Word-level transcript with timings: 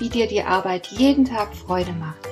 wie 0.00 0.08
dir 0.08 0.26
die 0.26 0.42
Arbeit 0.42 0.88
jeden 0.88 1.24
Tag 1.24 1.54
Freude 1.54 1.92
macht. 1.92 2.26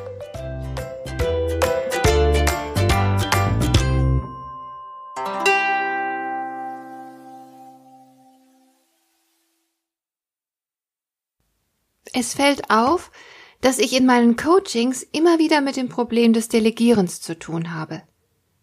Es 12.12 12.34
fällt 12.34 12.70
auf, 12.70 13.12
dass 13.60 13.78
ich 13.78 13.92
in 13.94 14.06
meinen 14.06 14.36
Coachings 14.36 15.02
immer 15.02 15.38
wieder 15.38 15.60
mit 15.60 15.77
dem 15.77 15.88
Problem 15.88 16.32
des 16.32 16.48
Delegierens 16.48 17.20
zu 17.20 17.38
tun 17.38 17.74
habe. 17.74 18.02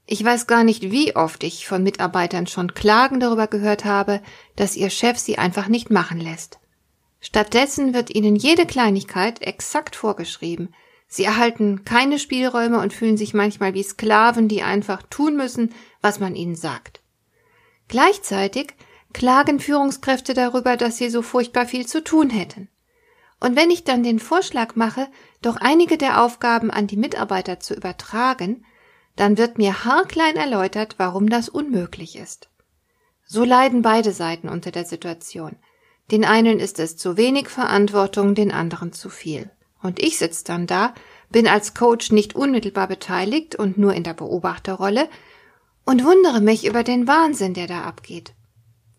Ich 0.08 0.24
weiß 0.24 0.48
gar 0.48 0.64
nicht, 0.64 0.92
wie 0.92 1.16
oft 1.16 1.44
ich 1.44 1.68
von 1.68 1.84
Mitarbeitern 1.84 2.48
schon 2.48 2.74
Klagen 2.74 3.20
darüber 3.20 3.48
gehört 3.48 3.86
habe, 3.86 4.22
dass 4.56 4.76
ihr 4.76 4.90
Chef 4.90 5.18
sie 5.18 5.38
einfach 5.38 5.68
nicht 5.68 5.90
machen 5.90 6.20
lässt. 6.20 6.60
Stattdessen 7.26 7.96
wird 7.96 8.14
ihnen 8.14 8.36
jede 8.36 8.68
Kleinigkeit 8.68 9.42
exakt 9.42 9.96
vorgeschrieben. 9.96 10.76
Sie 11.08 11.24
erhalten 11.24 11.84
keine 11.84 12.20
Spielräume 12.20 12.80
und 12.80 12.94
fühlen 12.94 13.18
sich 13.18 13.34
manchmal 13.34 13.74
wie 13.74 13.82
Sklaven, 13.82 14.48
die 14.48 14.62
einfach 14.62 15.02
tun 15.02 15.36
müssen, 15.36 15.74
was 16.02 16.20
man 16.20 16.36
ihnen 16.36 16.56
sagt. 16.56 17.02
Gleichzeitig 17.88 18.76
klagen 19.12 19.60
Führungskräfte 19.60 20.36
darüber, 20.36 20.78
dass 20.78 20.98
sie 20.98 21.10
so 21.10 21.24
furchtbar 21.24 21.66
viel 21.66 21.88
zu 21.88 22.04
tun 22.04 22.30
hätten. 22.30 22.70
Und 23.40 23.56
wenn 23.56 23.72
ich 23.72 23.84
dann 23.84 24.04
den 24.04 24.20
Vorschlag 24.20 24.76
mache, 24.76 25.08
doch 25.42 25.56
einige 25.56 25.98
der 25.98 26.22
Aufgaben 26.22 26.70
an 26.70 26.86
die 26.86 26.96
Mitarbeiter 26.96 27.60
zu 27.60 27.74
übertragen, 27.74 28.64
dann 29.16 29.40
wird 29.40 29.58
mir 29.58 29.84
haarklein 29.84 30.36
erläutert, 30.36 30.94
warum 31.00 31.28
das 31.28 31.50
unmöglich 31.50 32.18
ist. 32.18 32.50
So 33.26 33.44
leiden 33.44 33.82
beide 33.82 34.12
Seiten 34.12 34.48
unter 34.48 34.70
der 34.70 34.86
Situation. 34.86 35.56
Den 36.12 36.24
einen 36.26 36.60
ist 36.60 36.80
es 36.80 36.98
zu 36.98 37.18
wenig 37.18 37.50
Verantwortung, 37.50 38.36
den 38.36 38.52
anderen 38.52 38.94
zu 38.94 39.10
viel. 39.10 39.50
Und 39.82 40.02
ich 40.02 40.18
sitze 40.18 40.44
dann 40.44 40.68
da, 40.68 40.94
bin 41.30 41.48
als 41.48 41.74
Coach 41.74 42.12
nicht 42.12 42.36
unmittelbar 42.36 42.88
beteiligt 42.88 43.56
und 43.56 43.78
nur 43.78 43.94
in 43.94 44.04
der 44.04 44.14
Beobachterrolle 44.14 45.10
und 45.86 46.04
wundere 46.04 46.42
mich 46.42 46.66
über 46.66 46.84
den 46.84 47.08
Wahnsinn, 47.08 47.54
der 47.54 47.68
da 47.68 47.84
abgeht. 47.84 48.34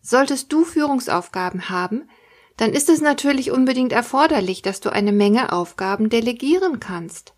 Solltest 0.02 0.52
du 0.52 0.64
Führungsaufgaben 0.64 1.68
haben, 1.68 2.08
dann 2.56 2.72
ist 2.72 2.88
es 2.88 3.00
natürlich 3.00 3.50
unbedingt 3.50 3.92
erforderlich, 3.92 4.62
dass 4.62 4.80
du 4.80 4.90
eine 4.90 5.12
Menge 5.12 5.52
Aufgaben 5.52 6.08
delegieren 6.08 6.80
kannst. 6.80 7.34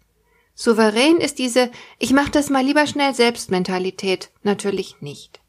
Souverän 0.54 1.18
ist 1.18 1.38
diese 1.38 1.70
Ich 1.98 2.12
mach 2.12 2.28
das 2.28 2.50
mal 2.50 2.64
lieber 2.64 2.86
schnell 2.86 3.14
selbst 3.14 3.50
Mentalität 3.50 4.30
natürlich 4.42 5.00
nicht. 5.00 5.40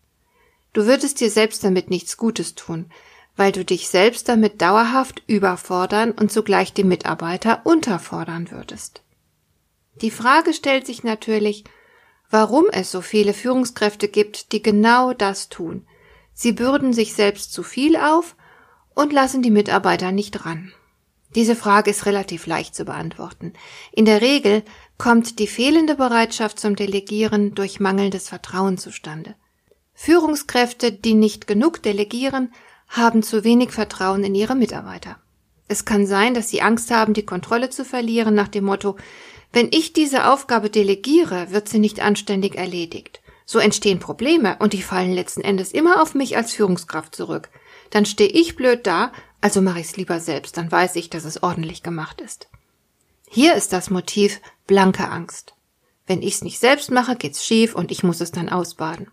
Du 0.73 0.85
würdest 0.85 1.19
dir 1.19 1.29
selbst 1.29 1.63
damit 1.63 1.89
nichts 1.89 2.15
Gutes 2.15 2.55
tun, 2.55 2.91
weil 3.39 3.53
du 3.53 3.63
dich 3.63 3.87
selbst 3.87 4.27
damit 4.27 4.61
dauerhaft 4.61 5.23
überfordern 5.25 6.11
und 6.11 6.29
zugleich 6.29 6.73
die 6.73 6.83
Mitarbeiter 6.83 7.61
unterfordern 7.63 8.51
würdest. 8.51 9.01
Die 10.01 10.11
Frage 10.11 10.53
stellt 10.53 10.85
sich 10.85 11.05
natürlich, 11.05 11.63
warum 12.29 12.65
es 12.69 12.91
so 12.91 12.99
viele 12.99 13.33
Führungskräfte 13.33 14.09
gibt, 14.09 14.51
die 14.51 14.61
genau 14.61 15.13
das 15.13 15.47
tun. 15.47 15.87
Sie 16.33 16.51
bürden 16.51 16.91
sich 16.91 17.13
selbst 17.13 17.53
zu 17.53 17.63
viel 17.63 17.95
auf 17.95 18.35
und 18.93 19.13
lassen 19.13 19.41
die 19.41 19.51
Mitarbeiter 19.51 20.11
nicht 20.11 20.45
ran. 20.45 20.73
Diese 21.33 21.55
Frage 21.55 21.91
ist 21.91 22.05
relativ 22.05 22.45
leicht 22.45 22.75
zu 22.75 22.83
beantworten. 22.83 23.53
In 23.93 24.03
der 24.03 24.19
Regel 24.19 24.63
kommt 24.97 25.39
die 25.39 25.47
fehlende 25.47 25.95
Bereitschaft 25.95 26.59
zum 26.59 26.75
Delegieren 26.75 27.55
durch 27.55 27.79
mangelndes 27.79 28.27
Vertrauen 28.27 28.77
zustande. 28.77 29.35
Führungskräfte, 29.93 30.91
die 30.91 31.13
nicht 31.13 31.47
genug 31.47 31.81
delegieren, 31.83 32.51
haben 32.89 33.23
zu 33.23 33.43
wenig 33.43 33.71
Vertrauen 33.71 34.23
in 34.23 34.35
ihre 34.35 34.55
Mitarbeiter. 34.55 35.17
Es 35.67 35.85
kann 35.85 36.07
sein, 36.07 36.33
dass 36.33 36.49
sie 36.49 36.61
Angst 36.61 36.91
haben, 36.91 37.13
die 37.13 37.25
Kontrolle 37.25 37.69
zu 37.69 37.85
verlieren 37.85 38.35
nach 38.35 38.47
dem 38.47 38.65
Motto, 38.65 38.97
wenn 39.51 39.69
ich 39.71 39.93
diese 39.93 40.27
Aufgabe 40.27 40.69
delegiere, 40.69 41.51
wird 41.51 41.69
sie 41.69 41.79
nicht 41.79 42.01
anständig 42.01 42.55
erledigt. 42.55 43.21
So 43.45 43.57
entstehen 43.57 43.99
Probleme 43.99 44.57
und 44.59 44.73
die 44.73 44.83
fallen 44.83 45.11
letzten 45.11 45.41
Endes 45.41 45.71
immer 45.71 46.01
auf 46.01 46.13
mich 46.13 46.37
als 46.37 46.53
Führungskraft 46.53 47.15
zurück. 47.15 47.49
Dann 47.89 48.05
stehe 48.05 48.29
ich 48.29 48.55
blöd 48.55 48.85
da, 48.85 49.11
also 49.41 49.61
mache 49.61 49.79
ich's 49.79 49.97
lieber 49.97 50.19
selbst, 50.19 50.57
dann 50.57 50.71
weiß 50.71 50.95
ich, 50.97 51.09
dass 51.09 51.23
es 51.23 51.41
ordentlich 51.41 51.81
gemacht 51.81 52.21
ist. 52.21 52.47
Hier 53.27 53.55
ist 53.55 53.73
das 53.73 53.89
Motiv 53.89 54.39
blanke 54.67 55.07
Angst. 55.07 55.55
Wenn 56.05 56.21
ich's 56.21 56.43
nicht 56.43 56.59
selbst 56.59 56.91
mache, 56.91 57.15
geht's 57.15 57.45
schief 57.45 57.73
und 57.73 57.91
ich 57.91 58.03
muss 58.03 58.21
es 58.21 58.31
dann 58.31 58.49
ausbaden. 58.49 59.11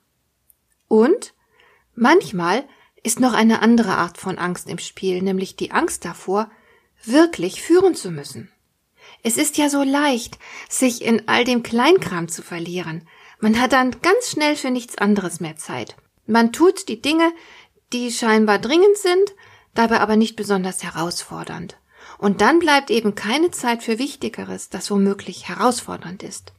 Und 0.88 1.34
manchmal 1.94 2.64
ist 3.02 3.20
noch 3.20 3.32
eine 3.32 3.62
andere 3.62 3.96
Art 3.96 4.18
von 4.18 4.38
Angst 4.38 4.68
im 4.68 4.78
Spiel, 4.78 5.22
nämlich 5.22 5.56
die 5.56 5.70
Angst 5.70 6.04
davor, 6.04 6.50
wirklich 7.04 7.62
führen 7.62 7.94
zu 7.94 8.10
müssen. 8.10 8.50
Es 9.22 9.36
ist 9.36 9.56
ja 9.56 9.68
so 9.68 9.82
leicht, 9.82 10.38
sich 10.68 11.02
in 11.02 11.28
all 11.28 11.44
dem 11.44 11.62
Kleinkram 11.62 12.28
zu 12.28 12.42
verlieren. 12.42 13.06
Man 13.40 13.60
hat 13.60 13.72
dann 13.72 13.96
ganz 14.02 14.30
schnell 14.30 14.56
für 14.56 14.70
nichts 14.70 14.98
anderes 14.98 15.40
mehr 15.40 15.56
Zeit. 15.56 15.96
Man 16.26 16.52
tut 16.52 16.88
die 16.88 17.00
Dinge, 17.00 17.32
die 17.92 18.10
scheinbar 18.10 18.58
dringend 18.58 18.96
sind, 18.96 19.34
dabei 19.74 20.00
aber 20.00 20.16
nicht 20.16 20.36
besonders 20.36 20.82
herausfordernd. 20.82 21.76
Und 22.18 22.40
dann 22.40 22.58
bleibt 22.58 22.90
eben 22.90 23.14
keine 23.14 23.50
Zeit 23.50 23.82
für 23.82 23.98
Wichtigeres, 23.98 24.70
das 24.70 24.90
womöglich 24.90 25.48
herausfordernd 25.48 26.22
ist. 26.22 26.52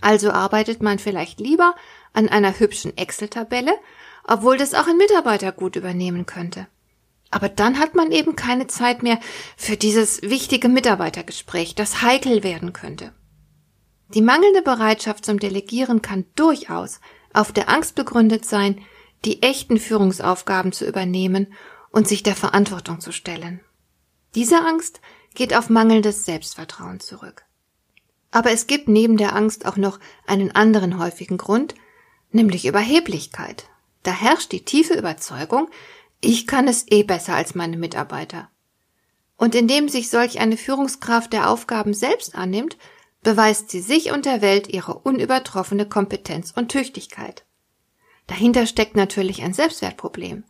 Also 0.00 0.30
arbeitet 0.30 0.82
man 0.82 0.98
vielleicht 0.98 1.40
lieber 1.40 1.74
an 2.12 2.28
einer 2.28 2.58
hübschen 2.58 2.96
Excel-Tabelle 2.96 3.74
obwohl 4.26 4.58
das 4.58 4.74
auch 4.74 4.86
ein 4.86 4.96
Mitarbeiter 4.96 5.52
gut 5.52 5.76
übernehmen 5.76 6.26
könnte. 6.26 6.66
Aber 7.30 7.48
dann 7.48 7.78
hat 7.78 7.94
man 7.94 8.12
eben 8.12 8.36
keine 8.36 8.66
Zeit 8.66 9.02
mehr 9.02 9.18
für 9.56 9.76
dieses 9.76 10.22
wichtige 10.22 10.68
Mitarbeitergespräch, 10.68 11.74
das 11.74 12.02
heikel 12.02 12.42
werden 12.42 12.72
könnte. 12.72 13.12
Die 14.14 14.22
mangelnde 14.22 14.62
Bereitschaft 14.62 15.24
zum 15.24 15.38
Delegieren 15.40 16.02
kann 16.02 16.24
durchaus 16.36 17.00
auf 17.32 17.52
der 17.52 17.68
Angst 17.68 17.96
begründet 17.96 18.46
sein, 18.46 18.80
die 19.24 19.42
echten 19.42 19.78
Führungsaufgaben 19.78 20.72
zu 20.72 20.86
übernehmen 20.86 21.52
und 21.90 22.06
sich 22.06 22.22
der 22.22 22.36
Verantwortung 22.36 23.00
zu 23.00 23.12
stellen. 23.12 23.60
Diese 24.34 24.60
Angst 24.64 25.00
geht 25.34 25.56
auf 25.56 25.68
mangelndes 25.68 26.24
Selbstvertrauen 26.24 27.00
zurück. 27.00 27.44
Aber 28.30 28.52
es 28.52 28.66
gibt 28.66 28.88
neben 28.88 29.16
der 29.16 29.34
Angst 29.34 29.66
auch 29.66 29.76
noch 29.76 29.98
einen 30.26 30.54
anderen 30.54 30.98
häufigen 30.98 31.38
Grund, 31.38 31.74
nämlich 32.30 32.66
Überheblichkeit. 32.66 33.68
Da 34.06 34.12
herrscht 34.12 34.52
die 34.52 34.64
tiefe 34.64 34.94
Überzeugung, 34.94 35.68
ich 36.20 36.46
kann 36.46 36.68
es 36.68 36.86
eh 36.88 37.02
besser 37.02 37.34
als 37.34 37.56
meine 37.56 37.76
Mitarbeiter. 37.76 38.48
Und 39.36 39.56
indem 39.56 39.88
sich 39.88 40.10
solch 40.10 40.38
eine 40.38 40.56
Führungskraft 40.56 41.32
der 41.32 41.50
Aufgaben 41.50 41.92
selbst 41.92 42.36
annimmt, 42.36 42.76
beweist 43.24 43.68
sie 43.68 43.80
sich 43.80 44.12
und 44.12 44.24
der 44.24 44.42
Welt 44.42 44.68
ihre 44.68 44.94
unübertroffene 44.94 45.88
Kompetenz 45.88 46.52
und 46.54 46.70
Tüchtigkeit. 46.70 47.44
Dahinter 48.28 48.68
steckt 48.68 48.94
natürlich 48.94 49.42
ein 49.42 49.54
Selbstwertproblem, 49.54 50.44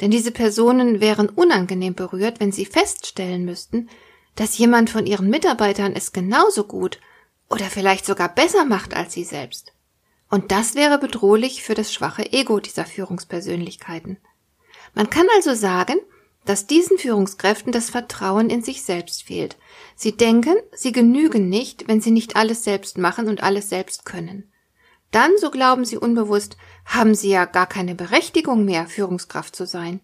denn 0.00 0.10
diese 0.10 0.32
Personen 0.32 1.00
wären 1.00 1.28
unangenehm 1.28 1.94
berührt, 1.94 2.40
wenn 2.40 2.50
sie 2.50 2.66
feststellen 2.66 3.44
müssten, 3.44 3.88
dass 4.34 4.58
jemand 4.58 4.90
von 4.90 5.06
ihren 5.06 5.30
Mitarbeitern 5.30 5.92
es 5.94 6.10
genauso 6.10 6.64
gut 6.64 6.98
oder 7.48 7.66
vielleicht 7.66 8.04
sogar 8.04 8.34
besser 8.34 8.64
macht 8.64 8.94
als 8.94 9.12
sie 9.12 9.22
selbst. 9.22 9.75
Und 10.28 10.50
das 10.50 10.74
wäre 10.74 10.98
bedrohlich 10.98 11.62
für 11.62 11.74
das 11.74 11.92
schwache 11.92 12.32
Ego 12.32 12.58
dieser 12.60 12.84
Führungspersönlichkeiten. 12.84 14.18
Man 14.94 15.10
kann 15.10 15.26
also 15.36 15.54
sagen, 15.54 15.98
dass 16.44 16.66
diesen 16.66 16.98
Führungskräften 16.98 17.72
das 17.72 17.90
Vertrauen 17.90 18.50
in 18.50 18.62
sich 18.62 18.82
selbst 18.82 19.24
fehlt. 19.24 19.56
Sie 19.94 20.16
denken, 20.16 20.54
sie 20.72 20.92
genügen 20.92 21.48
nicht, 21.48 21.88
wenn 21.88 22.00
sie 22.00 22.12
nicht 22.12 22.36
alles 22.36 22.64
selbst 22.64 22.98
machen 22.98 23.28
und 23.28 23.42
alles 23.42 23.68
selbst 23.68 24.04
können. 24.04 24.50
Dann, 25.10 25.32
so 25.38 25.50
glauben 25.50 25.84
sie 25.84 25.96
unbewusst, 25.96 26.56
haben 26.84 27.14
sie 27.14 27.30
ja 27.30 27.44
gar 27.44 27.66
keine 27.66 27.94
Berechtigung 27.94 28.64
mehr, 28.64 28.86
Führungskraft 28.86 29.54
zu 29.54 29.66
sein. 29.66 30.00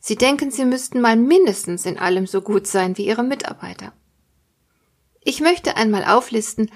Sie 0.00 0.16
denken, 0.16 0.50
sie 0.50 0.64
müssten 0.64 1.00
mal 1.00 1.16
mindestens 1.16 1.86
in 1.86 1.98
allem 1.98 2.26
so 2.26 2.40
gut 2.40 2.66
sein 2.66 2.96
wie 2.96 3.06
ihre 3.06 3.24
Mitarbeiter. 3.24 3.92
Ich 5.20 5.40
möchte 5.40 5.76
einmal 5.76 6.04
auflisten, 6.04 6.70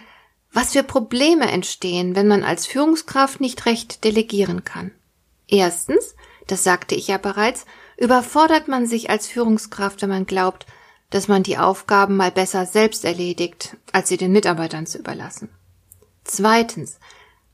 was 0.53 0.73
für 0.73 0.83
Probleme 0.83 1.51
entstehen, 1.51 2.17
wenn 2.17 2.27
man 2.27 2.43
als 2.43 2.67
Führungskraft 2.67 3.41
nicht 3.41 3.67
recht 3.67 4.05
delegieren 4.05 4.65
kann. 4.65 4.91
Erstens, 5.47 6.15
das 6.47 6.65
sagte 6.65 6.95
ich 6.95 7.09
ja 7.09 7.19
bereits, 7.19 7.67
überfordert 7.97 8.69
man 8.69 8.87
sich 8.87 9.11
als 9.11 9.29
Führungskraft, 9.29 10.03
wenn 10.03 10.09
man 10.09 10.27
glaubt, 10.27 10.67
dass 11.11 11.29
man 11.29 11.43
die 11.43 11.59
Aufgaben 11.59 12.17
mal 12.17 12.31
besser 12.31 12.67
selbst 12.67 13.05
erledigt, 13.05 13.77
als 13.93 14.09
sie 14.09 14.17
den 14.17 14.33
Mitarbeitern 14.33 14.87
zu 14.87 14.99
überlassen. 14.99 15.49
Zweitens 16.25 16.99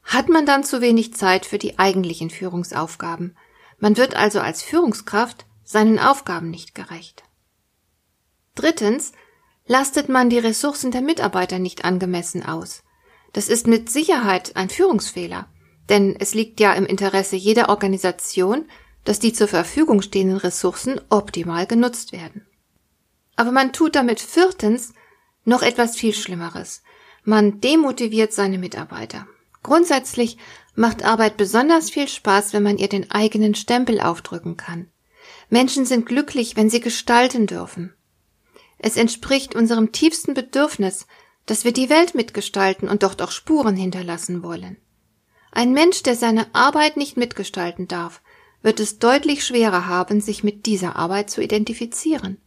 hat 0.05 0.29
man 0.29 0.47
dann 0.47 0.63
zu 0.63 0.81
wenig 0.81 1.15
Zeit 1.15 1.47
für 1.47 1.59
die 1.59 1.79
eigentlichen 1.79 2.31
Führungsaufgaben. 2.31 3.37
Man 3.79 3.97
wird 3.97 4.15
also 4.15 4.41
als 4.41 4.63
Führungskraft 4.63 5.47
seinen 5.65 5.99
Aufgaben 5.99 6.51
nicht 6.51 6.75
gerecht. 6.75 7.25
Drittens 8.55 9.13
lastet 9.67 10.09
man 10.09 10.31
die 10.31 10.39
Ressourcen 10.39 10.93
der 10.93 11.03
Mitarbeiter 11.03 11.59
nicht 11.59 11.85
angemessen 11.85 12.45
aus. 12.45 12.85
Das 13.33 13.49
ist 13.49 13.67
mit 13.67 13.91
Sicherheit 13.91 14.57
ein 14.57 14.71
Führungsfehler, 14.71 15.49
denn 15.89 16.17
es 16.19 16.35
liegt 16.35 16.61
ja 16.61 16.73
im 16.73 16.87
Interesse 16.87 17.37
jeder 17.37 17.69
Organisation, 17.69 18.67
dass 19.05 19.19
die 19.19 19.33
zur 19.33 19.49
Verfügung 19.49 20.03
stehenden 20.03 20.37
Ressourcen 20.37 21.01
optimal 21.11 21.67
genutzt 21.67 22.13
werden. 22.13 22.47
Aber 23.37 23.53
man 23.53 23.73
tut 23.73 23.95
damit 23.95 24.21
viertens 24.21 24.93
noch 25.45 25.63
etwas 25.63 25.97
viel 25.97 26.13
Schlimmeres. 26.13 26.83
Man 27.25 27.61
demotiviert 27.61 28.33
seine 28.33 28.59
Mitarbeiter. 28.59 29.27
Grundsätzlich 29.63 30.39
macht 30.75 31.05
Arbeit 31.05 31.37
besonders 31.37 31.91
viel 31.91 32.09
Spaß, 32.09 32.53
wenn 32.53 32.63
man 32.63 32.79
ihr 32.79 32.89
den 32.89 33.11
eigenen 33.11 33.55
Stempel 33.55 34.01
aufdrücken 34.01 34.57
kann. 34.57 34.91
Menschen 35.49 35.87
sind 35.87 36.07
glücklich, 36.07 36.57
wenn 36.57 36.71
sie 36.71 36.81
gestalten 36.81 37.47
dürfen. 37.47 37.95
Es 38.79 38.97
entspricht 38.97 39.55
unserem 39.55 39.93
tiefsten 39.93 40.35
Bedürfnis, 40.35 41.07
dass 41.47 41.65
wir 41.65 41.73
die 41.73 41.89
Welt 41.89 42.15
mitgestalten 42.15 42.89
und 42.89 43.03
dort 43.03 43.23
auch 43.23 43.31
Spuren 43.31 43.77
hinterlassen 43.77 44.43
wollen. 44.43 44.77
Ein 45.53 45.73
Mensch, 45.73 46.03
der 46.03 46.17
seine 46.17 46.55
Arbeit 46.55 46.97
nicht 46.97 47.17
mitgestalten 47.17 47.89
darf, 47.89 48.21
wird 48.63 48.81
es 48.81 48.99
deutlich 48.99 49.45
schwerer 49.45 49.87
haben, 49.87 50.21
sich 50.21 50.45
mit 50.45 50.67
dieser 50.67 50.97
Arbeit 50.97 51.31
zu 51.31 51.41
identifizieren. 51.41 52.39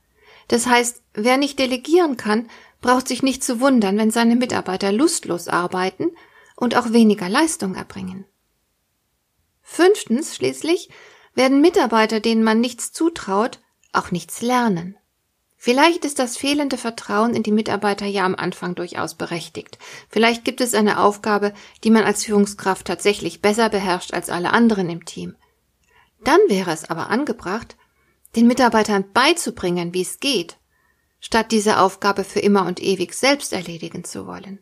Das 0.50 0.68
heißt, 0.68 1.02
wer 1.14 1.38
nicht 1.38 1.58
delegieren 1.60 2.18
kann, 2.18 2.50
braucht 2.82 3.08
sich 3.08 3.24
nicht 3.24 3.44
zu 3.44 3.60
wundern, 3.60 3.98
wenn 3.98 4.12
seine 4.12 4.36
Mitarbeiter 4.36 4.92
lustlos 4.92 5.48
arbeiten 5.48 6.12
und 6.56 6.76
auch 6.76 6.92
weniger 6.92 7.30
Leistung 7.30 7.76
erbringen. 7.76 8.26
Fünftens 9.62 10.36
schließlich 10.36 10.90
werden 11.36 11.62
Mitarbeiter, 11.62 12.20
denen 12.20 12.44
man 12.44 12.60
nichts 12.60 12.92
zutraut, 12.92 13.60
auch 13.94 14.12
nichts 14.12 14.42
lernen. 14.42 14.98
Vielleicht 15.62 16.06
ist 16.06 16.20
das 16.20 16.38
fehlende 16.38 16.78
Vertrauen 16.78 17.36
in 17.36 17.44
die 17.44 17.52
Mitarbeiter 17.52 18.06
ja 18.06 18.24
am 18.24 18.34
Anfang 18.34 18.76
durchaus 18.76 19.16
berechtigt. 19.16 19.78
Vielleicht 20.08 20.46
gibt 20.46 20.62
es 20.62 20.74
eine 20.74 21.02
Aufgabe, 21.02 21.54
die 21.84 21.90
man 21.90 22.06
als 22.06 22.24
Führungskraft 22.24 22.88
tatsächlich 22.88 23.42
besser 23.42 23.68
beherrscht 23.68 24.14
als 24.14 24.30
alle 24.30 24.54
anderen 24.54 24.90
im 24.90 25.04
Team. 25.04 25.36
Dann 26.24 26.40
wäre 26.48 26.72
es 26.72 26.90
aber 26.90 27.10
angebracht, 27.10 27.76
den 28.38 28.48
Mitarbeitern 28.48 29.12
beizubringen, 29.12 29.94
wie 29.94 30.04
es 30.04 30.22
geht, 30.22 30.56
statt 31.20 31.52
diese 31.52 31.80
Aufgabe 31.80 32.24
für 32.24 32.40
immer 32.40 32.66
und 32.66 32.82
ewig 32.82 33.14
selbst 33.14 33.52
erledigen 33.52 34.06
zu 34.06 34.28
wollen. 34.28 34.60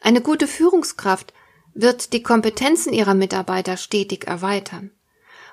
Eine 0.00 0.22
gute 0.22 0.48
Führungskraft 0.48 1.34
wird 1.72 2.12
die 2.12 2.24
Kompetenzen 2.24 2.92
ihrer 2.92 3.14
Mitarbeiter 3.14 3.76
stetig 3.76 4.26
erweitern. 4.26 4.90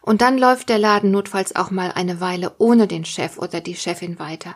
Und 0.01 0.21
dann 0.21 0.39
läuft 0.39 0.69
der 0.69 0.79
Laden 0.79 1.11
notfalls 1.11 1.55
auch 1.55 1.69
mal 1.69 1.91
eine 1.91 2.19
Weile 2.19 2.55
ohne 2.57 2.87
den 2.87 3.05
Chef 3.05 3.37
oder 3.37 3.61
die 3.61 3.75
Chefin 3.75 4.17
weiter. 4.17 4.55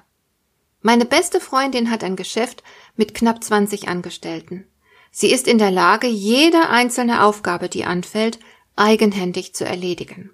Meine 0.81 1.05
beste 1.05 1.39
Freundin 1.39 1.89
hat 1.89 2.03
ein 2.03 2.15
Geschäft 2.15 2.63
mit 2.95 3.13
knapp 3.13 3.43
20 3.43 3.87
Angestellten. 3.87 4.67
Sie 5.11 5.31
ist 5.31 5.47
in 5.47 5.57
der 5.57 5.71
Lage, 5.71 6.07
jede 6.07 6.69
einzelne 6.69 7.23
Aufgabe, 7.23 7.69
die 7.69 7.85
anfällt, 7.85 8.39
eigenhändig 8.75 9.55
zu 9.55 9.65
erledigen. 9.65 10.31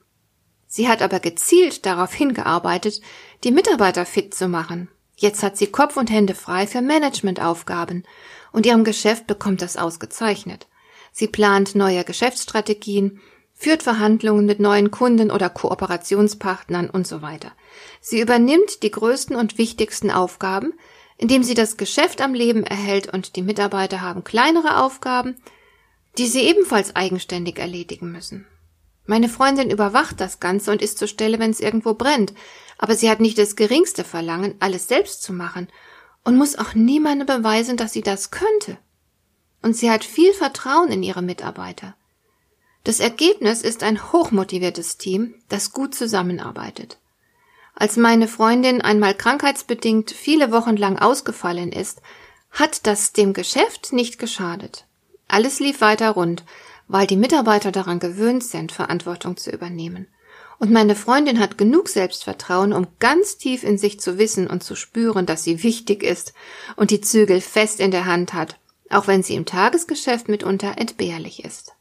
Sie 0.67 0.89
hat 0.89 1.01
aber 1.01 1.19
gezielt 1.19 1.85
darauf 1.85 2.13
hingearbeitet, 2.13 2.99
die 3.43 3.51
Mitarbeiter 3.51 4.05
fit 4.05 4.33
zu 4.33 4.47
machen. 4.47 4.89
Jetzt 5.15 5.43
hat 5.43 5.55
sie 5.55 5.67
Kopf 5.67 5.97
und 5.97 6.09
Hände 6.09 6.35
frei 6.35 6.67
für 6.67 6.81
Managementaufgaben 6.81 8.03
und 8.51 8.65
ihrem 8.65 8.83
Geschäft 8.83 9.27
bekommt 9.27 9.61
das 9.61 9.77
ausgezeichnet. 9.77 10.67
Sie 11.11 11.27
plant 11.27 11.75
neue 11.75 12.03
Geschäftsstrategien, 12.03 13.21
führt 13.63 13.81
Verhandlungen 13.81 14.45
mit 14.45 14.59
neuen 14.59 14.91
Kunden 14.91 15.31
oder 15.31 15.49
Kooperationspartnern 15.49 16.89
und 16.89 17.07
so 17.07 17.21
weiter. 17.21 17.53
Sie 18.01 18.19
übernimmt 18.19 18.83
die 18.83 18.91
größten 18.91 19.35
und 19.35 19.57
wichtigsten 19.57 20.11
Aufgaben, 20.11 20.73
indem 21.17 21.43
sie 21.43 21.53
das 21.53 21.77
Geschäft 21.77 22.21
am 22.21 22.33
Leben 22.33 22.63
erhält 22.63 23.11
und 23.11 23.37
die 23.37 23.41
Mitarbeiter 23.41 24.01
haben 24.01 24.25
kleinere 24.25 24.83
Aufgaben, 24.83 25.37
die 26.17 26.27
sie 26.27 26.41
ebenfalls 26.41 26.95
eigenständig 26.95 27.57
erledigen 27.57 28.11
müssen. 28.11 28.45
Meine 29.05 29.29
Freundin 29.29 29.69
überwacht 29.69 30.19
das 30.19 30.41
Ganze 30.41 30.71
und 30.71 30.81
ist 30.81 30.97
zur 30.97 31.07
Stelle, 31.07 31.39
wenn 31.39 31.51
es 31.51 31.59
irgendwo 31.59 31.93
brennt, 31.93 32.33
aber 32.77 32.95
sie 32.95 33.09
hat 33.09 33.21
nicht 33.21 33.37
das 33.37 33.55
geringste 33.55 34.03
Verlangen, 34.03 34.55
alles 34.59 34.89
selbst 34.89 35.23
zu 35.23 35.31
machen 35.31 35.69
und 36.25 36.37
muss 36.37 36.57
auch 36.57 36.73
niemandem 36.73 37.27
beweisen, 37.27 37.77
dass 37.77 37.93
sie 37.93 38.01
das 38.01 38.29
könnte. 38.29 38.77
Und 39.61 39.77
sie 39.77 39.89
hat 39.89 40.03
viel 40.03 40.33
Vertrauen 40.33 40.89
in 40.89 41.03
ihre 41.03 41.21
Mitarbeiter. 41.21 41.95
Das 42.83 42.99
Ergebnis 42.99 43.61
ist 43.61 43.81
ein 43.81 44.11
hochmotiviertes 44.11 44.97
Team, 44.97 45.35
das 45.47 45.71
gut 45.71 45.95
zusammenarbeitet. 45.95 46.97
Als 47.75 47.95
meine 47.95 48.27
Freundin 48.27 48.81
einmal 48.81 49.13
krankheitsbedingt 49.15 50.11
viele 50.11 50.51
Wochen 50.51 50.75
lang 50.75 50.99
ausgefallen 50.99 51.71
ist, 51.71 52.01
hat 52.51 52.85
das 52.85 53.13
dem 53.13 53.33
Geschäft 53.33 53.93
nicht 53.93 54.19
geschadet. 54.19 54.85
Alles 55.29 55.61
lief 55.61 55.79
weiter 55.79 56.11
rund, 56.11 56.43
weil 56.89 57.07
die 57.07 57.15
Mitarbeiter 57.15 57.71
daran 57.71 57.99
gewöhnt 57.99 58.43
sind, 58.43 58.73
Verantwortung 58.73 59.37
zu 59.37 59.49
übernehmen. 59.49 60.07
Und 60.59 60.69
meine 60.69 60.95
Freundin 60.95 61.39
hat 61.39 61.57
genug 61.57 61.87
Selbstvertrauen, 61.87 62.73
um 62.73 62.87
ganz 62.99 63.37
tief 63.37 63.63
in 63.63 63.77
sich 63.77 63.99
zu 64.01 64.17
wissen 64.17 64.47
und 64.47 64.61
zu 64.61 64.75
spüren, 64.75 65.25
dass 65.25 65.43
sie 65.43 65.63
wichtig 65.63 66.03
ist 66.03 66.33
und 66.75 66.91
die 66.91 67.01
Zügel 67.01 67.39
fest 67.39 67.79
in 67.79 67.91
der 67.91 68.05
Hand 68.05 68.33
hat, 68.33 68.59
auch 68.89 69.07
wenn 69.07 69.23
sie 69.23 69.35
im 69.35 69.45
Tagesgeschäft 69.45 70.27
mitunter 70.27 70.77
entbehrlich 70.77 71.43
ist. 71.43 71.73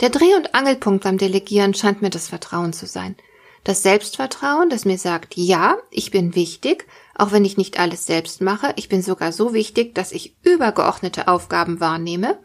Der 0.00 0.10
Dreh- 0.10 0.36
und 0.36 0.54
Angelpunkt 0.54 1.04
beim 1.04 1.18
Delegieren 1.18 1.74
scheint 1.74 2.02
mir 2.02 2.10
das 2.10 2.28
Vertrauen 2.28 2.72
zu 2.72 2.86
sein. 2.86 3.16
Das 3.64 3.82
Selbstvertrauen, 3.82 4.70
das 4.70 4.84
mir 4.84 4.98
sagt, 4.98 5.36
ja, 5.36 5.76
ich 5.90 6.10
bin 6.10 6.34
wichtig, 6.34 6.86
auch 7.14 7.32
wenn 7.32 7.44
ich 7.44 7.56
nicht 7.56 7.80
alles 7.80 8.06
selbst 8.06 8.40
mache, 8.40 8.72
ich 8.76 8.88
bin 8.88 9.02
sogar 9.02 9.32
so 9.32 9.54
wichtig, 9.54 9.94
dass 9.94 10.12
ich 10.12 10.36
übergeordnete 10.42 11.28
Aufgaben 11.28 11.80
wahrnehme, 11.80 12.38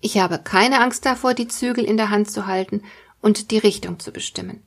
ich 0.00 0.18
habe 0.18 0.38
keine 0.38 0.80
Angst 0.80 1.06
davor, 1.06 1.32
die 1.32 1.48
Zügel 1.48 1.84
in 1.84 1.96
der 1.96 2.10
Hand 2.10 2.30
zu 2.30 2.46
halten 2.46 2.82
und 3.22 3.50
die 3.50 3.58
Richtung 3.58 3.98
zu 3.98 4.12
bestimmen. 4.12 4.62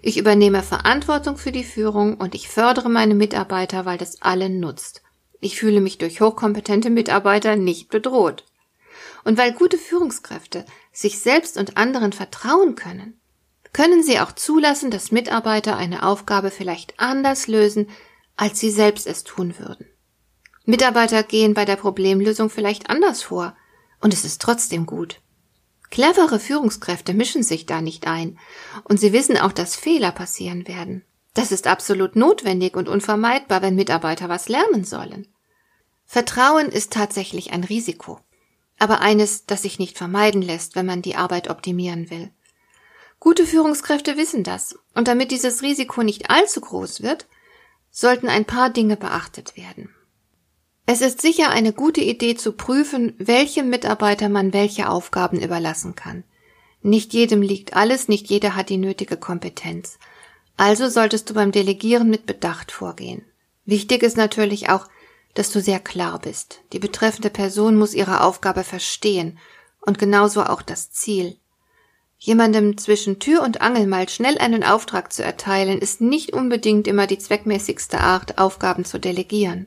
Ich 0.00 0.16
übernehme 0.16 0.62
Verantwortung 0.62 1.36
für 1.36 1.52
die 1.52 1.64
Führung 1.64 2.16
und 2.16 2.34
ich 2.34 2.48
fördere 2.48 2.88
meine 2.88 3.14
Mitarbeiter, 3.14 3.84
weil 3.84 3.98
das 3.98 4.22
allen 4.22 4.60
nutzt. 4.60 5.02
Ich 5.40 5.58
fühle 5.58 5.80
mich 5.80 5.98
durch 5.98 6.20
hochkompetente 6.20 6.90
Mitarbeiter 6.90 7.56
nicht 7.56 7.88
bedroht. 7.88 8.44
Und 9.24 9.36
weil 9.36 9.52
gute 9.52 9.76
Führungskräfte 9.76 10.64
sich 10.92 11.20
selbst 11.20 11.56
und 11.56 11.76
anderen 11.76 12.12
vertrauen 12.12 12.74
können, 12.74 13.20
können 13.72 14.02
sie 14.02 14.18
auch 14.18 14.32
zulassen, 14.32 14.90
dass 14.90 15.12
Mitarbeiter 15.12 15.76
eine 15.76 16.02
Aufgabe 16.02 16.50
vielleicht 16.50 16.98
anders 16.98 17.46
lösen, 17.46 17.88
als 18.36 18.58
sie 18.58 18.70
selbst 18.70 19.06
es 19.06 19.22
tun 19.22 19.58
würden. 19.58 19.86
Mitarbeiter 20.64 21.22
gehen 21.22 21.54
bei 21.54 21.64
der 21.64 21.76
Problemlösung 21.76 22.50
vielleicht 22.50 22.90
anders 22.90 23.22
vor, 23.22 23.56
und 24.00 24.14
es 24.14 24.24
ist 24.24 24.40
trotzdem 24.40 24.86
gut. 24.86 25.20
Clevere 25.90 26.38
Führungskräfte 26.38 27.14
mischen 27.14 27.42
sich 27.42 27.66
da 27.66 27.80
nicht 27.80 28.06
ein, 28.06 28.38
und 28.84 28.98
sie 28.98 29.12
wissen 29.12 29.36
auch, 29.36 29.52
dass 29.52 29.76
Fehler 29.76 30.12
passieren 30.12 30.66
werden. 30.66 31.04
Das 31.34 31.52
ist 31.52 31.66
absolut 31.66 32.16
notwendig 32.16 32.76
und 32.76 32.88
unvermeidbar, 32.88 33.62
wenn 33.62 33.76
Mitarbeiter 33.76 34.28
was 34.28 34.48
lernen 34.48 34.84
sollen. 34.84 35.28
Vertrauen 36.06 36.66
ist 36.66 36.92
tatsächlich 36.92 37.52
ein 37.52 37.62
Risiko 37.62 38.20
aber 38.80 39.00
eines, 39.00 39.46
das 39.46 39.62
sich 39.62 39.78
nicht 39.78 39.96
vermeiden 39.96 40.42
lässt, 40.42 40.74
wenn 40.74 40.86
man 40.86 41.02
die 41.02 41.14
Arbeit 41.14 41.48
optimieren 41.48 42.10
will. 42.10 42.30
Gute 43.20 43.46
Führungskräfte 43.46 44.16
wissen 44.16 44.42
das, 44.42 44.78
und 44.94 45.06
damit 45.06 45.30
dieses 45.30 45.62
Risiko 45.62 46.02
nicht 46.02 46.30
allzu 46.30 46.62
groß 46.62 47.02
wird, 47.02 47.26
sollten 47.90 48.28
ein 48.28 48.46
paar 48.46 48.70
Dinge 48.70 48.96
beachtet 48.96 49.56
werden. 49.56 49.94
Es 50.86 51.02
ist 51.02 51.20
sicher 51.20 51.50
eine 51.50 51.72
gute 51.72 52.00
Idee 52.00 52.34
zu 52.34 52.52
prüfen, 52.52 53.14
welchem 53.18 53.68
Mitarbeiter 53.68 54.28
man 54.28 54.52
welche 54.52 54.88
Aufgaben 54.88 55.38
überlassen 55.38 55.94
kann. 55.94 56.24
Nicht 56.82 57.12
jedem 57.12 57.42
liegt 57.42 57.76
alles, 57.76 58.08
nicht 58.08 58.28
jeder 58.28 58.56
hat 58.56 58.70
die 58.70 58.78
nötige 58.78 59.18
Kompetenz. 59.18 59.98
Also 60.56 60.88
solltest 60.88 61.28
du 61.28 61.34
beim 61.34 61.52
Delegieren 61.52 62.08
mit 62.08 62.24
Bedacht 62.24 62.72
vorgehen. 62.72 63.24
Wichtig 63.66 64.02
ist 64.02 64.16
natürlich 64.16 64.70
auch, 64.70 64.88
dass 65.34 65.50
du 65.50 65.60
sehr 65.60 65.80
klar 65.80 66.18
bist. 66.18 66.60
Die 66.72 66.78
betreffende 66.78 67.30
Person 67.30 67.76
muss 67.76 67.94
ihre 67.94 68.22
Aufgabe 68.22 68.64
verstehen 68.64 69.38
und 69.80 69.98
genauso 69.98 70.42
auch 70.44 70.62
das 70.62 70.90
Ziel. 70.90 71.36
Jemandem 72.18 72.76
zwischen 72.76 73.18
Tür 73.18 73.42
und 73.42 73.62
Angel 73.62 73.86
mal 73.86 74.08
schnell 74.08 74.36
einen 74.38 74.62
Auftrag 74.62 75.12
zu 75.12 75.24
erteilen, 75.24 75.78
ist 75.78 76.02
nicht 76.02 76.34
unbedingt 76.34 76.86
immer 76.86 77.06
die 77.06 77.18
zweckmäßigste 77.18 77.98
Art, 77.98 78.36
Aufgaben 78.36 78.84
zu 78.84 78.98
delegieren. 78.98 79.66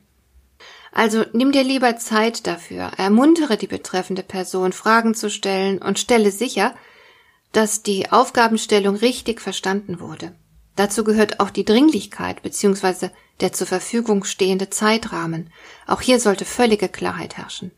Also 0.92 1.26
nimm 1.34 1.52
dir 1.52 1.64
lieber 1.64 1.98
Zeit 1.98 2.46
dafür, 2.46 2.92
ermuntere 2.98 3.58
die 3.58 3.66
betreffende 3.66 4.22
Person, 4.22 4.72
Fragen 4.72 5.16
zu 5.16 5.32
stellen 5.32 5.80
und 5.80 5.98
stelle 5.98 6.30
sicher, 6.30 6.76
dass 7.52 7.82
die 7.82 8.12
Aufgabenstellung 8.12 8.96
richtig 8.96 9.42
verstanden 9.42 10.00
wurde. 10.00 10.36
Dazu 10.76 11.04
gehört 11.04 11.40
auch 11.40 11.50
die 11.50 11.66
Dringlichkeit 11.66 12.44
bzw 12.44 13.10
der 13.42 13.54
zur 13.54 13.68
Verfügung 13.68 14.24
stehende 14.24 14.70
Zeitrahmen. 14.70 15.52
Auch 15.88 16.02
hier 16.02 16.20
sollte 16.20 16.46
völlige 16.46 16.90
Klarheit 16.90 17.38
herrschen. 17.38 17.72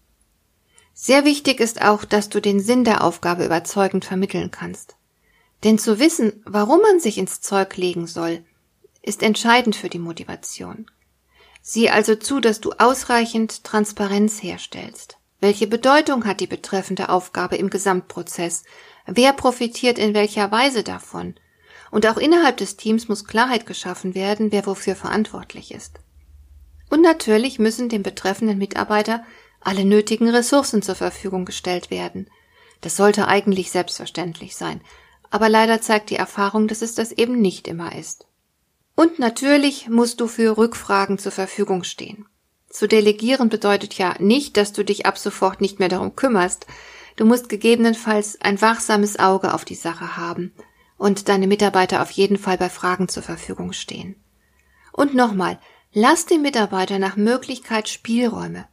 Sehr 0.94 1.26
wichtig 1.26 1.60
ist 1.60 1.82
auch, 1.82 2.06
dass 2.06 2.30
du 2.30 2.40
den 2.40 2.60
Sinn 2.60 2.84
der 2.84 3.04
Aufgabe 3.04 3.46
überzeugend 3.46 4.06
vermitteln 4.06 4.52
kannst. 4.52 4.96
Denn 5.64 5.78
zu 5.78 6.00
wissen, 6.00 6.42
warum 6.46 6.82
man 6.82 7.00
sich 7.00 7.18
ins 7.18 7.42
Zeug 7.42 7.76
legen 7.76 8.08
soll, 8.08 8.44
ist 9.02 9.24
entscheidend 9.24 9.76
für 9.76 9.90
die 9.90 10.00
Motivation. 10.00 10.86
Sieh 11.62 11.90
also 11.90 12.16
zu, 12.16 12.40
dass 12.40 12.62
du 12.62 12.72
ausreichend 12.74 13.64
Transparenz 13.64 14.42
herstellst. 14.42 15.18
Welche 15.40 15.68
Bedeutung 15.68 16.26
hat 16.26 16.40
die 16.40 16.48
betreffende 16.48 17.10
Aufgabe 17.10 17.56
im 17.56 17.70
Gesamtprozess? 17.70 18.64
Wer 19.06 19.34
profitiert 19.34 20.00
in 20.00 20.14
welcher 20.14 20.52
Weise 20.52 20.84
davon? 20.84 21.36
Und 21.96 22.06
auch 22.08 22.18
innerhalb 22.18 22.58
des 22.58 22.76
Teams 22.76 23.08
muss 23.08 23.24
Klarheit 23.24 23.66
geschaffen 23.66 24.16
werden, 24.16 24.52
wer 24.52 24.66
wofür 24.66 24.98
verantwortlich 24.98 25.74
ist. 25.74 26.02
Und 26.90 27.02
natürlich 27.02 27.58
müssen 27.58 27.88
dem 27.88 28.04
betreffenden 28.04 28.58
Mitarbeiter 28.58 29.24
alle 29.62 29.86
nötigen 29.86 30.28
Ressourcen 30.28 30.82
zur 30.82 30.96
Verfügung 30.96 31.46
gestellt 31.46 31.92
werden. 31.92 32.30
Das 32.82 32.98
sollte 32.98 33.30
eigentlich 33.30 33.72
selbstverständlich 33.72 34.58
sein, 34.58 34.82
aber 35.32 35.48
leider 35.48 35.80
zeigt 35.80 36.10
die 36.10 36.18
Erfahrung, 36.18 36.68
dass 36.68 36.82
es 36.82 36.96
das 36.96 37.14
eben 37.14 37.40
nicht 37.40 37.66
immer 37.66 37.96
ist. 37.96 38.26
Und 38.98 39.18
natürlich 39.18 39.88
musst 39.88 40.20
du 40.20 40.28
für 40.28 40.58
Rückfragen 40.58 41.18
zur 41.18 41.32
Verfügung 41.32 41.86
stehen. 41.86 42.26
Zu 42.70 42.90
delegieren 42.90 43.48
bedeutet 43.48 43.94
ja 43.94 44.16
nicht, 44.20 44.58
dass 44.58 44.74
du 44.74 44.84
dich 44.84 45.06
ab 45.06 45.18
sofort 45.18 45.62
nicht 45.62 45.80
mehr 45.80 45.88
darum 45.88 46.14
kümmerst. 46.14 46.68
Du 47.16 47.24
musst 47.24 47.48
gegebenenfalls 47.48 48.42
ein 48.42 48.60
wachsames 48.60 49.18
Auge 49.18 49.54
auf 49.54 49.64
die 49.64 49.76
Sache 49.76 50.18
haben 50.18 50.52
und 50.98 51.30
deine 51.30 51.48
Mitarbeiter 51.48 52.02
auf 52.02 52.12
jeden 52.12 52.38
Fall 52.38 52.58
bei 52.58 52.70
Fragen 52.70 53.08
zur 53.08 53.24
Verfügung 53.24 53.74
stehen. 53.74 54.16
Und 54.92 55.14
nochmal, 55.14 55.60
lass 55.94 56.26
dem 56.26 56.42
Mitarbeiter 56.42 57.00
nach 57.00 57.18
Möglichkeit 57.18 57.90
Spielräume. 57.90 58.68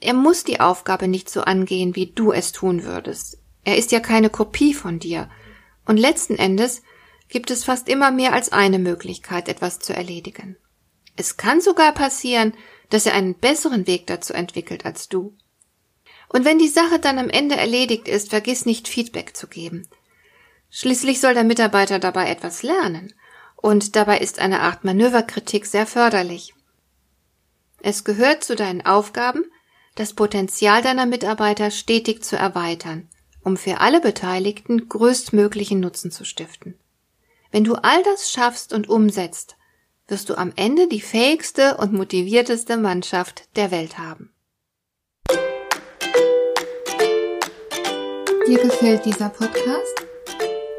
Er 0.00 0.14
muss 0.14 0.44
die 0.44 0.60
Aufgabe 0.60 1.08
nicht 1.08 1.30
so 1.30 1.42
angehen, 1.42 1.96
wie 1.96 2.06
du 2.06 2.32
es 2.32 2.52
tun 2.52 2.84
würdest. 2.84 3.38
Er 3.64 3.78
ist 3.78 3.92
ja 3.92 4.00
keine 4.00 4.30
Kopie 4.30 4.74
von 4.74 4.98
dir. 4.98 5.30
Und 5.86 5.96
letzten 5.96 6.36
Endes 6.36 6.82
gibt 7.28 7.50
es 7.50 7.64
fast 7.64 7.88
immer 7.88 8.10
mehr 8.10 8.32
als 8.32 8.52
eine 8.52 8.78
Möglichkeit, 8.78 9.48
etwas 9.48 9.78
zu 9.78 9.94
erledigen. 9.94 10.56
Es 11.16 11.36
kann 11.36 11.60
sogar 11.60 11.92
passieren, 11.92 12.54
dass 12.90 13.06
er 13.06 13.14
einen 13.14 13.34
besseren 13.34 13.86
Weg 13.86 14.06
dazu 14.06 14.32
entwickelt 14.32 14.84
als 14.84 15.08
du. 15.08 15.36
Und 16.28 16.44
wenn 16.44 16.58
die 16.58 16.68
Sache 16.68 16.98
dann 16.98 17.18
am 17.18 17.30
Ende 17.30 17.56
erledigt 17.56 18.08
ist, 18.08 18.30
vergiss 18.30 18.66
nicht 18.66 18.88
Feedback 18.88 19.36
zu 19.36 19.46
geben. 19.46 19.88
Schließlich 20.76 21.20
soll 21.20 21.34
der 21.34 21.44
Mitarbeiter 21.44 22.00
dabei 22.00 22.28
etwas 22.28 22.64
lernen, 22.64 23.14
und 23.54 23.94
dabei 23.94 24.18
ist 24.18 24.40
eine 24.40 24.58
Art 24.58 24.82
Manöverkritik 24.82 25.66
sehr 25.66 25.86
förderlich. 25.86 26.52
Es 27.80 28.02
gehört 28.02 28.42
zu 28.42 28.56
deinen 28.56 28.84
Aufgaben, 28.84 29.44
das 29.94 30.14
Potenzial 30.14 30.82
deiner 30.82 31.06
Mitarbeiter 31.06 31.70
stetig 31.70 32.24
zu 32.24 32.34
erweitern, 32.34 33.08
um 33.44 33.56
für 33.56 33.78
alle 33.78 34.00
Beteiligten 34.00 34.88
größtmöglichen 34.88 35.78
Nutzen 35.78 36.10
zu 36.10 36.24
stiften. 36.24 36.76
Wenn 37.52 37.62
du 37.62 37.76
all 37.76 38.02
das 38.02 38.32
schaffst 38.32 38.72
und 38.72 38.88
umsetzt, 38.88 39.56
wirst 40.08 40.28
du 40.28 40.36
am 40.36 40.52
Ende 40.56 40.88
die 40.88 41.00
fähigste 41.00 41.76
und 41.76 41.92
motivierteste 41.92 42.78
Mannschaft 42.78 43.44
der 43.54 43.70
Welt 43.70 43.96
haben. 43.96 44.34
Dir 48.48 48.58
gefällt 48.58 49.04
dieser 49.04 49.28
Podcast? 49.28 50.03